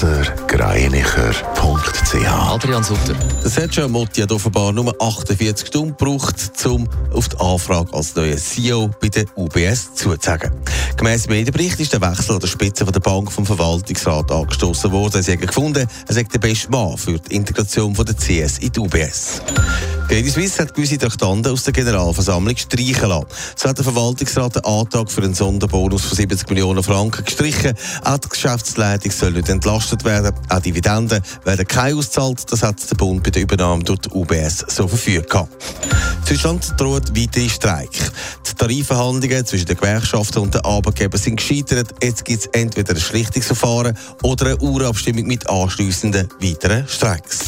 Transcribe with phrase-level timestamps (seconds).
[0.00, 3.14] blasergreinicher.ch Adrian Sutter.
[3.44, 8.90] Sergio Motti hat offenbar nur 48 Stunden gebraucht, um auf die Anfrage als neuer CEO
[9.00, 10.52] bei der UBS zuzusagen.
[10.96, 15.22] Gemäss Medienbericht ist der Wechsel an der Spitze der Bank vom Verwaltungsrat angestoßen worden.
[15.22, 18.72] Sie haben gefunden, er sei der beste Mann für die Integration von der CS in
[18.72, 19.42] die UBS.
[20.10, 23.26] Credit Suisse hat gewisse Traktanten aus der Generalversammlung streichen lassen.
[23.54, 27.74] So hat der Verwaltungsrat den Antrag für einen Sonderbonus von 70 Millionen Franken gestrichen.
[28.02, 30.34] Auch die Geschäftsleitung soll nicht entlastet werden.
[30.48, 32.42] Auch Dividenden werden keine ausgezahlt.
[32.50, 35.32] Das hat der Bund bei der Übernahme durch die UBS so verfügt.
[36.28, 38.12] Deutschland droht weitere Streik.
[38.48, 41.94] Die Tarifverhandlungen zwischen den Gewerkschaften und den Arbeitgebern sind gescheitert.
[42.02, 47.38] Jetzt gibt es entweder ein Schlichtungsverfahren oder eine Urabstimmung mit anschliessenden weiteren Streiks.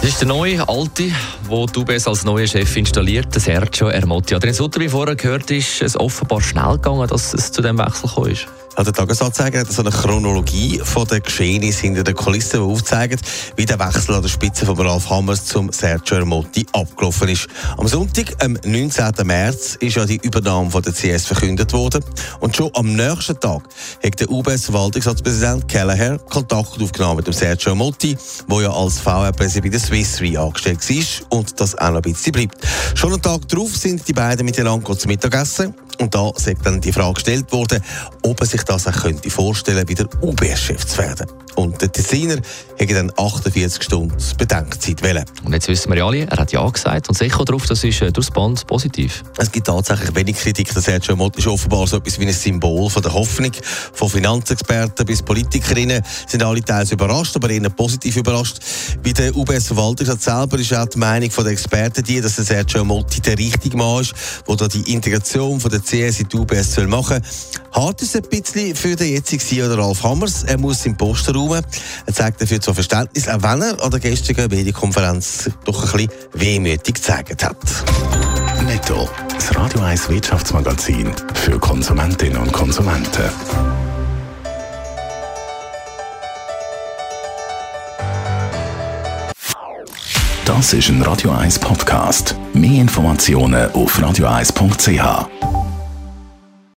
[0.00, 1.10] Das ist der neue, alte,
[1.48, 4.36] wo du als neuer Chef installiert, der Sergio Ermotti.
[4.36, 8.08] Adrian Sutter, wie vorher gehört, ist es offenbar schnell gegangen, dass es zu dem Wechsel
[8.08, 8.46] gekommen ist.
[8.78, 13.20] Also der Tagesanzeiger hat so eine Chronologie von den Geschehnissen hinter den Kulissen, die aufzeigt,
[13.56, 17.48] wie der Wechsel an der Spitze von Ralf Hammers zum Sergio Ermotti abgelaufen ist.
[17.76, 19.14] Am Sonntag, am 19.
[19.24, 22.04] März, ist ja die Übernahme von der CS verkündet worden.
[22.38, 23.64] Und schon am nächsten Tag
[24.04, 28.16] hat der UBS-Verwaltungsratspräsident Kelleher Kontakt aufgenommen mit dem Sergio Ermotti,
[28.48, 32.02] der ja als VR-Präsident bei der Swiss Re angestellt war und das auch noch ein
[32.02, 32.64] bisschen bleibt.
[32.94, 35.74] Schon einen Tag darauf sind die beiden miteinander zum Mittagessen.
[36.00, 37.82] Und da ist dann die Frage gestellt worden,
[38.22, 41.26] ob er sich das auch könnte vorstellen, wieder UBS-Chef zu werden.
[41.58, 42.36] Und der Designer
[42.76, 45.24] hätte dann 48 Stunden Bedenkzeit wählen.
[45.42, 48.00] Und jetzt wissen wir ja alle, er hat Ja gesagt und sicher darauf, das ist
[48.00, 49.24] äh, durchs Band positiv.
[49.38, 50.72] Es gibt tatsächlich wenig Kritik.
[50.72, 53.50] Der Sergio Mott ist offenbar so etwas wie ein Symbol von der Hoffnung.
[53.92, 58.58] Von Finanzexperten bis Politikerinnen sind alle teils überrascht, aber eher positiv überrascht.
[59.02, 63.20] Bei der UBS-Verwaltung selber ist auch die Meinung der Experten die, dass der Sergio Motti
[63.20, 64.14] der richtige Mann ist,
[64.48, 67.62] der die Integration von der CS in die UBS machen soll.
[67.72, 70.44] Hart ist ein bisschen für den jetzigen CEO Ralf Hammers.
[70.44, 71.64] Er muss seinen Posten räumen.
[72.06, 76.10] Er zeigt dafür zwar Verständnis, auch wenn er an der gestrigen Medienkonferenz doch ein bisschen
[76.34, 77.56] wehmütig gezeigt hat.
[78.64, 83.30] Netto, das Radio 1 Wirtschaftsmagazin für Konsumentinnen und Konsumenten.
[90.44, 92.34] Das ist ein Radio 1 Podcast.
[92.52, 95.57] Mehr Informationen auf radio1.ch.